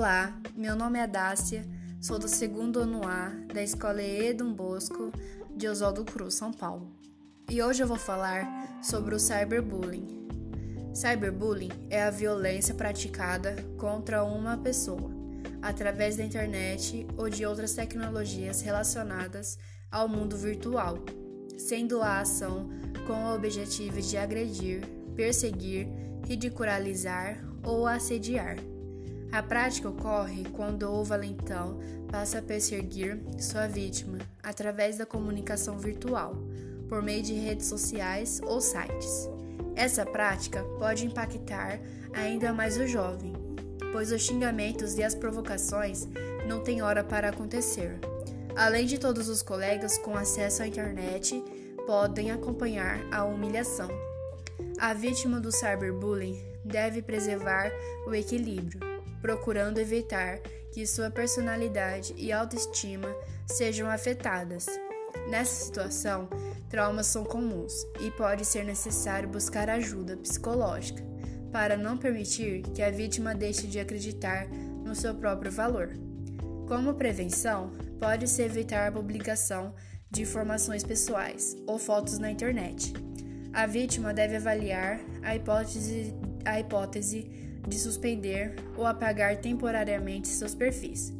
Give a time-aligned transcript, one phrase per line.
[0.00, 1.62] Olá, meu nome é Dácia,
[2.00, 5.12] sou do segundo ano A da Escola Edom Bosco
[5.54, 6.90] de Oswaldo Cruz, São Paulo.
[7.50, 10.08] E hoje eu vou falar sobre o cyberbullying.
[10.94, 15.10] Cyberbullying é a violência praticada contra uma pessoa
[15.60, 19.58] através da internet ou de outras tecnologias relacionadas
[19.92, 20.96] ao mundo virtual,
[21.58, 22.70] sendo a ação
[23.06, 24.80] com o objetivo de agredir,
[25.14, 25.86] perseguir,
[26.26, 28.56] ridicularizar ou assediar.
[29.32, 31.78] A prática ocorre quando o valentão
[32.10, 36.34] passa a perseguir sua vítima através da comunicação virtual,
[36.88, 39.28] por meio de redes sociais ou sites.
[39.76, 41.80] Essa prática pode impactar
[42.12, 43.32] ainda mais o jovem,
[43.92, 46.08] pois os xingamentos e as provocações
[46.48, 48.00] não têm hora para acontecer.
[48.56, 51.40] Além de todos os colegas com acesso à internet
[51.86, 53.88] podem acompanhar a humilhação.
[54.80, 57.70] A vítima do cyberbullying deve preservar
[58.08, 58.90] o equilíbrio
[59.20, 60.38] procurando evitar
[60.72, 63.08] que sua personalidade e autoestima
[63.46, 64.66] sejam afetadas.
[65.28, 66.28] Nessa situação,
[66.68, 71.02] traumas são comuns e pode ser necessário buscar ajuda psicológica
[71.52, 74.46] para não permitir que a vítima deixe de acreditar
[74.84, 75.90] no seu próprio valor.
[76.68, 79.74] Como prevenção, pode-se evitar a publicação
[80.10, 82.94] de informações pessoais ou fotos na internet.
[83.52, 91.12] A vítima deve avaliar a hipótese, a hipótese de suspender ou apagar temporariamente seus perfis,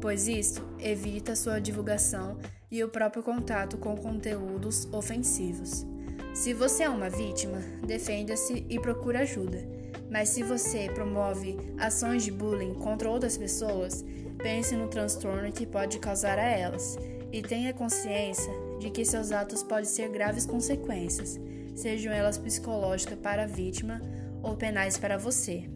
[0.00, 2.38] pois isso evita sua divulgação
[2.70, 5.86] e o próprio contato com conteúdos ofensivos.
[6.34, 9.64] Se você é uma vítima, defenda-se e procure ajuda.
[10.10, 14.04] Mas se você promove ações de bullying contra outras pessoas,
[14.38, 16.98] pense no transtorno que pode causar a elas
[17.32, 21.40] e tenha consciência de que seus atos podem ser graves consequências,
[21.74, 24.00] sejam elas psicológicas para a vítima
[24.42, 25.68] ou penais para você.